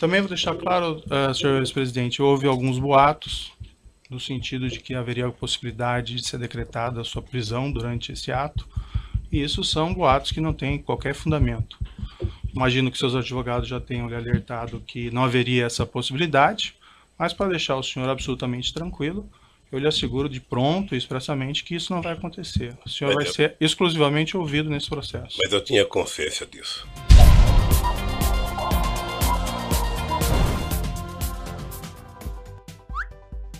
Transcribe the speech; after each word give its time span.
Também 0.00 0.20
vou 0.20 0.30
deixar 0.30 0.54
claro, 0.54 1.04
uh, 1.04 1.34
senhor 1.34 1.58
ex-presidente, 1.58 2.22
houve 2.22 2.46
alguns 2.46 2.78
boatos 2.78 3.52
no 4.08 4.18
sentido 4.18 4.66
de 4.66 4.80
que 4.80 4.94
haveria 4.94 5.26
a 5.26 5.30
possibilidade 5.30 6.14
de 6.14 6.26
ser 6.26 6.38
decretada 6.38 7.02
a 7.02 7.04
sua 7.04 7.20
prisão 7.20 7.70
durante 7.70 8.10
esse 8.10 8.32
ato, 8.32 8.66
e 9.30 9.42
isso 9.42 9.62
são 9.62 9.92
boatos 9.92 10.32
que 10.32 10.40
não 10.40 10.54
têm 10.54 10.78
qualquer 10.78 11.14
fundamento. 11.14 11.78
Imagino 12.52 12.90
que 12.90 12.96
seus 12.96 13.14
advogados 13.14 13.68
já 13.68 13.78
tenham 13.78 14.08
lhe 14.08 14.14
alertado 14.14 14.82
que 14.86 15.10
não 15.10 15.22
haveria 15.22 15.66
essa 15.66 15.84
possibilidade, 15.84 16.74
mas 17.18 17.34
para 17.34 17.50
deixar 17.50 17.76
o 17.76 17.82
senhor 17.82 18.08
absolutamente 18.08 18.72
tranquilo, 18.72 19.28
eu 19.70 19.78
lhe 19.78 19.86
asseguro 19.86 20.30
de 20.30 20.40
pronto 20.40 20.94
e 20.94 20.98
expressamente 20.98 21.62
que 21.62 21.74
isso 21.74 21.92
não 21.92 22.00
vai 22.00 22.14
acontecer. 22.14 22.74
O 22.86 22.88
senhor 22.88 23.14
mas 23.14 23.24
vai 23.24 23.26
eu... 23.26 23.34
ser 23.34 23.56
exclusivamente 23.60 24.34
ouvido 24.34 24.70
nesse 24.70 24.88
processo. 24.88 25.36
Mas 25.44 25.52
eu 25.52 25.62
tinha 25.62 25.84
consciência 25.84 26.46
disso. 26.46 26.88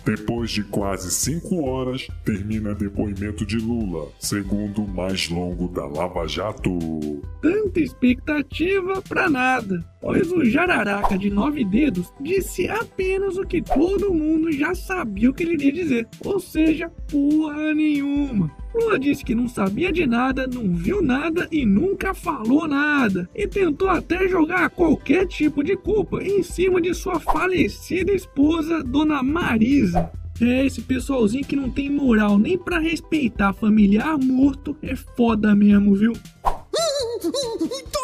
Depois 0.03 0.51
de 0.51 0.63
quase 0.63 1.11
cinco 1.11 1.63
horas, 1.63 2.07
termina 2.25 2.73
depoimento 2.73 3.45
de 3.45 3.57
Lula, 3.57 4.09
segundo 4.19 4.87
mais 4.87 5.29
longo 5.29 5.67
da 5.67 5.85
Lava 5.85 6.27
Jato. 6.27 7.21
Tanta 7.41 7.79
expectativa 7.79 9.01
pra 9.01 9.29
nada, 9.29 9.85
pois 10.01 10.31
o 10.31 10.43
jararaca 10.43 11.17
de 11.17 11.29
nove 11.29 11.63
dedos 11.63 12.11
disse 12.19 12.67
apenas 12.67 13.37
o 13.37 13.45
que 13.45 13.61
todo 13.61 14.13
mundo 14.13 14.51
já 14.51 14.73
sabia 14.73 15.29
o 15.29 15.33
que 15.33 15.43
ele 15.43 15.53
iria 15.53 15.71
dizer, 15.71 16.07
ou 16.25 16.39
seja, 16.39 16.89
porra 17.09 17.73
nenhuma. 17.73 18.51
Lula 18.73 18.97
disse 18.97 19.23
que 19.23 19.35
não 19.35 19.47
sabia 19.47 19.91
de 19.91 20.05
nada, 20.07 20.47
não 20.47 20.73
viu 20.73 21.01
nada 21.01 21.47
e 21.51 21.65
nunca 21.65 22.13
falou 22.13 22.67
nada. 22.67 23.29
E 23.35 23.47
tentou 23.47 23.89
até 23.89 24.27
jogar 24.27 24.69
qualquer 24.69 25.27
tipo 25.27 25.63
de 25.63 25.75
culpa 25.75 26.23
em 26.23 26.41
cima 26.41 26.81
de 26.81 26.93
sua 26.93 27.19
falecida 27.19 28.11
esposa, 28.11 28.83
Dona 28.83 29.21
Marisa. 29.21 30.09
É, 30.41 30.65
esse 30.65 30.81
pessoalzinho 30.81 31.45
que 31.45 31.55
não 31.55 31.69
tem 31.69 31.89
moral 31.89 32.39
nem 32.39 32.57
para 32.57 32.79
respeitar 32.79 33.53
familiar 33.53 34.17
morto 34.17 34.75
é 34.81 34.95
foda 34.95 35.53
mesmo, 35.53 35.93
viu? 35.93 36.13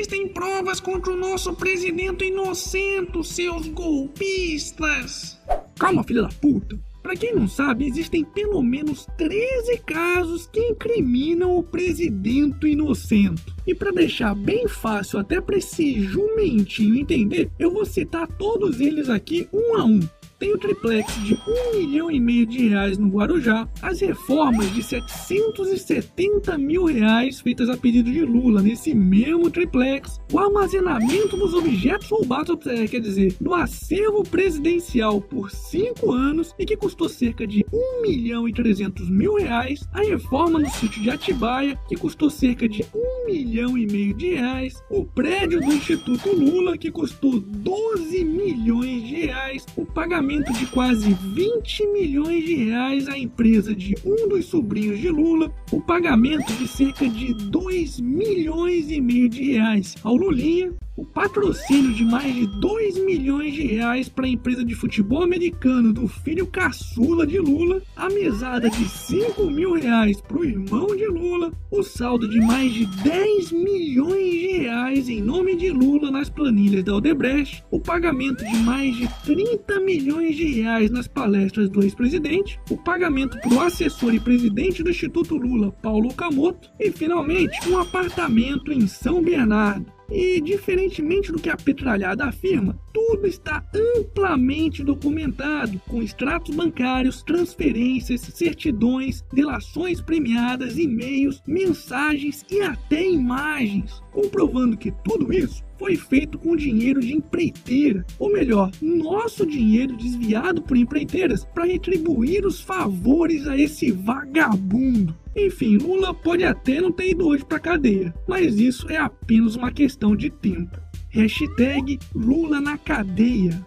existem 0.00 0.26
provas 0.28 0.80
contra 0.80 1.12
o 1.12 1.16
nosso 1.16 1.52
presidente 1.52 2.24
inocente, 2.24 3.22
seus 3.22 3.68
golpistas! 3.68 5.38
Calma, 5.78 6.02
filha 6.02 6.22
da 6.22 6.28
puta! 6.28 6.78
Para 7.02 7.14
quem 7.14 7.34
não 7.34 7.46
sabe, 7.46 7.86
existem 7.86 8.24
pelo 8.24 8.62
menos 8.62 9.06
13 9.18 9.78
casos 9.84 10.46
que 10.46 10.58
incriminam 10.58 11.54
o 11.58 11.62
presidente 11.62 12.66
inocente. 12.66 13.44
E 13.66 13.74
para 13.74 13.92
deixar 13.92 14.34
bem 14.34 14.66
fácil 14.66 15.18
até 15.18 15.38
para 15.38 15.58
esse 15.58 16.00
jumentinho 16.00 16.96
entender, 16.96 17.50
eu 17.58 17.70
vou 17.70 17.84
citar 17.84 18.26
todos 18.26 18.80
eles 18.80 19.10
aqui 19.10 19.48
um 19.52 19.76
a 19.76 19.84
um 19.84 20.00
tem 20.40 20.54
o 20.54 20.58
triplex 20.58 21.14
de 21.22 21.38
um 21.46 21.76
milhão 21.76 22.10
e 22.10 22.18
meio 22.18 22.46
de 22.46 22.68
reais 22.68 22.96
no 22.96 23.08
Guarujá, 23.08 23.68
as 23.82 24.00
reformas 24.00 24.72
de 24.72 24.82
770 24.82 26.56
mil 26.56 26.86
reais 26.86 27.40
feitas 27.40 27.68
a 27.68 27.76
pedido 27.76 28.10
de 28.10 28.24
Lula 28.24 28.62
nesse 28.62 28.94
mesmo 28.94 29.50
triplex, 29.50 30.18
o 30.32 30.38
armazenamento 30.38 31.36
dos 31.36 31.52
objetos 31.52 32.08
roubados, 32.08 32.66
é, 32.66 32.86
quer 32.86 33.00
dizer, 33.00 33.36
do 33.38 33.52
acervo 33.52 34.22
presidencial 34.22 35.20
por 35.20 35.50
cinco 35.50 36.10
anos 36.10 36.54
e 36.58 36.64
que 36.64 36.76
custou 36.76 37.08
cerca 37.08 37.46
de 37.46 37.64
1 37.70 38.02
milhão 38.02 38.48
e 38.48 38.52
300 38.52 39.10
mil 39.10 39.34
reais, 39.34 39.86
a 39.92 40.00
reforma 40.00 40.58
no 40.58 40.70
sítio 40.70 41.02
de 41.02 41.10
Atibaia, 41.10 41.78
que 41.86 41.96
custou 41.96 42.30
cerca 42.30 42.66
de 42.66 42.82
1 42.94 43.26
milhão 43.26 43.76
e 43.76 43.86
meio 43.86 44.14
de 44.14 44.36
reais, 44.36 44.82
o 44.88 45.04
prédio 45.04 45.60
do 45.60 45.70
Instituto 45.70 46.34
Lula, 46.34 46.78
que 46.78 46.90
custou 46.90 47.38
12 47.40 48.24
milhões 48.24 49.06
de 49.06 49.26
reais, 49.26 49.66
o 49.76 49.84
pagamento 49.84 50.29
pagamento 50.30 50.52
de 50.52 50.66
quase 50.66 51.12
20 51.12 51.86
milhões 51.88 52.44
de 52.44 52.54
reais 52.54 53.08
à 53.08 53.18
empresa 53.18 53.74
de 53.74 53.96
um 54.04 54.28
dos 54.28 54.46
sobrinhos 54.46 55.00
de 55.00 55.08
Lula, 55.08 55.52
o 55.72 55.80
pagamento 55.80 56.52
de 56.52 56.68
cerca 56.68 57.08
de 57.08 57.34
2 57.34 58.00
milhões 58.00 58.90
e 58.92 59.00
meio 59.00 59.28
de 59.28 59.54
reais 59.54 59.96
ao 60.04 60.14
Lulinha 60.14 60.72
patrocínio 61.12 61.92
de 61.92 62.04
mais 62.04 62.34
de 62.34 62.46
2 62.60 63.04
milhões 63.04 63.54
de 63.54 63.66
reais 63.66 64.08
para 64.08 64.26
a 64.26 64.28
empresa 64.28 64.64
de 64.64 64.74
futebol 64.74 65.22
americano 65.22 65.92
do 65.92 66.06
filho 66.06 66.46
caçula 66.46 67.26
de 67.26 67.38
Lula, 67.38 67.82
a 67.96 68.08
mesada 68.08 68.70
de 68.70 68.88
5 68.88 69.50
mil 69.50 69.74
reais 69.74 70.20
para 70.20 70.38
o 70.38 70.44
irmão 70.44 70.86
de 70.96 71.06
Lula, 71.06 71.52
o 71.70 71.82
saldo 71.82 72.28
de 72.28 72.40
mais 72.40 72.72
de 72.72 72.86
10 72.86 73.52
milhões 73.52 74.30
de 74.30 74.58
reais 74.58 75.08
em 75.08 75.20
nome 75.20 75.56
de 75.56 75.70
Lula 75.70 76.10
nas 76.10 76.28
planilhas 76.28 76.84
da 76.84 76.94
Odebrecht, 76.94 77.64
o 77.70 77.80
pagamento 77.80 78.44
de 78.44 78.56
mais 78.58 78.96
de 78.96 79.08
30 79.24 79.80
milhões 79.80 80.36
de 80.36 80.44
reais 80.52 80.90
nas 80.90 81.06
palestras 81.06 81.68
do 81.68 81.82
ex-presidente, 81.82 82.58
o 82.70 82.76
pagamento 82.76 83.38
para 83.40 83.54
o 83.54 83.60
assessor 83.60 84.14
e 84.14 84.20
presidente 84.20 84.82
do 84.82 84.90
Instituto 84.90 85.36
Lula, 85.36 85.72
Paulo 85.82 86.12
Camoto, 86.14 86.70
e 86.78 86.90
finalmente 86.90 87.68
um 87.68 87.78
apartamento 87.78 88.72
em 88.72 88.86
São 88.86 89.22
Bernardo. 89.22 89.99
E, 90.10 90.40
diferentemente 90.40 91.30
do 91.30 91.40
que 91.40 91.48
a 91.48 91.56
petralhada 91.56 92.24
afirma, 92.24 92.78
tudo 92.92 93.26
está 93.26 93.64
amplamente 93.74 94.82
documentado, 94.82 95.80
com 95.88 96.02
extratos 96.02 96.54
bancários, 96.54 97.22
transferências, 97.22 98.20
certidões, 98.20 99.24
delações 99.32 100.00
premiadas, 100.00 100.76
e-mails, 100.76 101.42
mensagens 101.46 102.44
e 102.50 102.60
até 102.60 103.08
imagens, 103.08 104.02
comprovando 104.12 104.76
que 104.76 104.92
tudo 105.04 105.32
isso 105.32 105.62
foi 105.78 105.96
feito 105.96 106.38
com 106.38 106.54
dinheiro 106.54 107.00
de 107.00 107.14
empreiteira, 107.14 108.04
ou 108.18 108.30
melhor, 108.30 108.70
nosso 108.82 109.46
dinheiro 109.46 109.96
desviado 109.96 110.60
por 110.60 110.76
empreiteiras 110.76 111.44
para 111.44 111.64
retribuir 111.64 112.44
os 112.44 112.60
favores 112.60 113.46
a 113.46 113.56
esse 113.56 113.90
vagabundo. 113.90 115.16
Enfim, 115.46 115.78
Lula 115.78 116.12
pode 116.12 116.44
até 116.44 116.80
não 116.80 116.92
ter 116.92 117.10
ido 117.10 117.26
hoje 117.26 117.44
para 117.44 117.58
cadeia, 117.58 118.14
mas 118.28 118.58
isso 118.58 118.90
é 118.90 118.96
apenas 118.96 119.56
uma 119.56 119.72
questão 119.72 120.14
de 120.14 120.28
tempo. 120.30 120.78
Hashtag 121.08 121.98
Lula 122.14 122.60
na 122.60 122.76
cadeia. 122.76 123.66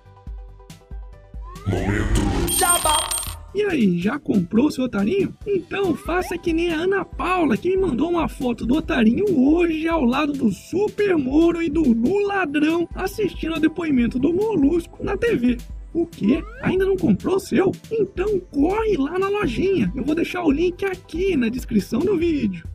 Momento. 1.68 2.24
E 3.56 3.62
aí, 3.64 4.00
já 4.00 4.18
comprou 4.18 4.72
seu 4.72 4.86
otarinho? 4.86 5.32
Então 5.46 5.96
faça 5.96 6.36
que 6.38 6.52
nem 6.52 6.74
a 6.74 6.78
Ana 6.80 7.06
Paula, 7.06 7.56
que 7.56 7.70
me 7.70 7.78
mandou 7.78 8.10
uma 8.10 8.28
foto 8.28 8.66
do 8.66 8.78
otarinho 8.78 9.26
hoje 9.40 9.88
ao 9.88 10.04
lado 10.04 10.34
do 10.34 10.52
Super 10.52 11.16
Moro 11.16 11.62
e 11.62 11.70
do 11.70 11.84
Lula 11.84 12.38
Ladrão 12.38 12.90
assistindo 12.96 13.54
ao 13.54 13.60
depoimento 13.60 14.18
do 14.18 14.34
Molusco 14.34 15.04
na 15.04 15.16
TV. 15.16 15.58
O 15.94 16.08
quê? 16.08 16.44
Ainda 16.62 16.86
não 16.86 16.98
comprou 16.98 17.36
o 17.36 17.40
seu? 17.40 17.72
Então 17.92 18.40
corre 18.52 18.98
lá 18.98 19.20
na 19.20 19.30
lojinha. 19.30 19.92
Eu 19.96 20.04
vou 20.04 20.16
deixar 20.16 20.44
o 20.44 20.52
link 20.52 20.84
aqui 20.84 21.38
na 21.38 21.50
descrição 21.50 22.00
do 22.00 22.18
vídeo. 22.18 22.68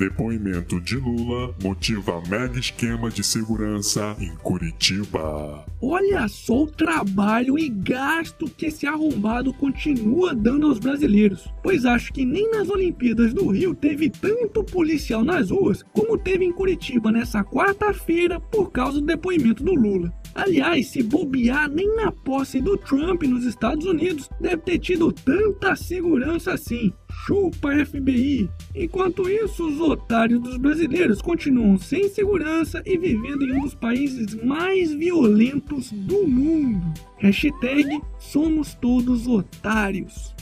Depoimento 0.00 0.80
de 0.80 0.96
Lula 0.96 1.54
motiva 1.62 2.22
mega 2.26 2.58
esquema 2.58 3.10
de 3.10 3.22
segurança 3.22 4.16
em 4.18 4.34
Curitiba. 4.36 5.66
Olha 5.78 6.26
só 6.26 6.62
o 6.62 6.66
trabalho 6.66 7.58
e 7.58 7.68
gasto 7.68 8.46
que 8.48 8.66
esse 8.66 8.86
arrombado 8.86 9.52
continua 9.52 10.34
dando 10.34 10.68
aos 10.68 10.78
brasileiros. 10.78 11.46
Pois 11.62 11.84
acho 11.84 12.14
que 12.14 12.24
nem 12.24 12.50
nas 12.50 12.70
Olimpíadas 12.70 13.34
do 13.34 13.46
Rio 13.48 13.74
teve 13.74 14.08
tanto 14.08 14.64
policial 14.64 15.22
nas 15.22 15.50
ruas 15.50 15.82
como 15.92 16.16
teve 16.16 16.46
em 16.46 16.52
Curitiba 16.52 17.12
nessa 17.12 17.44
quarta-feira 17.44 18.40
por 18.40 18.70
causa 18.70 19.00
do 19.00 19.06
depoimento 19.06 19.62
do 19.62 19.74
Lula. 19.74 20.10
Aliás, 20.34 20.88
se 20.88 21.02
bobear, 21.02 21.68
nem 21.70 21.94
na 21.96 22.12
posse 22.12 22.60
do 22.60 22.76
Trump 22.76 23.22
nos 23.24 23.44
Estados 23.44 23.86
Unidos 23.86 24.28
deve 24.40 24.58
ter 24.58 24.78
tido 24.78 25.12
tanta 25.12 25.74
segurança 25.74 26.52
assim. 26.52 26.92
Chupa 27.26 27.70
FBI! 27.84 28.48
Enquanto 28.74 29.28
isso, 29.28 29.66
os 29.66 29.80
otários 29.80 30.40
dos 30.40 30.56
brasileiros 30.56 31.20
continuam 31.20 31.76
sem 31.76 32.08
segurança 32.08 32.82
e 32.86 32.96
vivendo 32.96 33.44
em 33.44 33.56
um 33.56 33.62
dos 33.62 33.74
países 33.74 34.34
mais 34.42 34.92
violentos 34.92 35.90
do 35.92 36.26
mundo. 36.26 36.80
Hashtag 37.18 38.00
somos 38.18 38.74
todos 38.74 39.26
otários. 39.26 40.34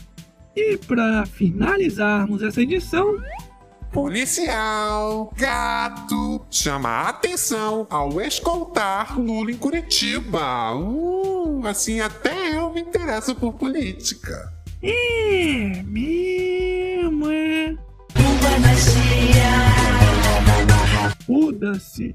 E 0.55 0.77
para 0.77 1.25
finalizarmos 1.25 2.43
essa 2.43 2.61
edição, 2.63 3.17
Policial, 3.93 5.33
gato, 5.37 6.45
chama 6.51 6.89
a 6.89 7.09
atenção 7.09 7.87
ao 7.89 8.21
escoltar 8.21 9.19
Lula 9.19 9.51
em 9.51 9.57
Curitiba. 9.57 10.75
Uh, 10.75 11.67
assim 11.67 12.01
até 12.01 12.57
eu 12.57 12.73
me 12.73 12.83
interesso 12.83 13.35
por 13.35 13.55
política. 13.55 14.53
É 14.83 15.83
mesmo, 15.85 17.31
é. 17.31 17.75
Foda-se. 21.27 22.15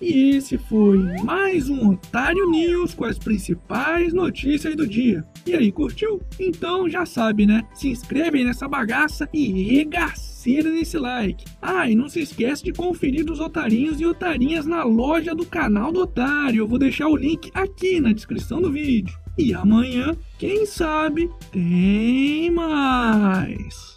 E 0.00 0.36
esse 0.36 0.58
foi 0.58 0.98
mais 1.22 1.70
um 1.70 1.92
Otário 1.92 2.50
News 2.50 2.92
com 2.92 3.06
as 3.06 3.18
principais 3.18 4.12
notícias 4.12 4.76
do 4.76 4.86
dia. 4.86 5.24
E 5.46 5.54
aí, 5.54 5.72
curtiu? 5.72 6.20
Então 6.38 6.86
já 6.88 7.06
sabe, 7.06 7.46
né? 7.46 7.66
Se 7.72 7.88
inscreve 7.88 8.44
nessa 8.44 8.68
bagaça 8.68 9.26
e 9.32 9.74
regaceira 9.74 10.70
nesse 10.70 10.98
like. 10.98 11.46
Ah, 11.62 11.88
e 11.88 11.94
não 11.94 12.10
se 12.10 12.20
esquece 12.20 12.62
de 12.62 12.72
conferir 12.72 13.24
dos 13.24 13.40
otarinhos 13.40 13.98
e 13.98 14.04
otarinhas 14.04 14.66
na 14.66 14.84
loja 14.84 15.34
do 15.34 15.46
canal 15.46 15.90
do 15.90 16.00
Otário. 16.00 16.58
Eu 16.58 16.68
vou 16.68 16.78
deixar 16.78 17.08
o 17.08 17.16
link 17.16 17.50
aqui 17.54 17.98
na 17.98 18.12
descrição 18.12 18.60
do 18.60 18.70
vídeo. 18.70 19.16
E 19.38 19.54
amanhã, 19.54 20.14
quem 20.38 20.66
sabe, 20.66 21.30
tem 21.50 22.50
mais. 22.50 23.96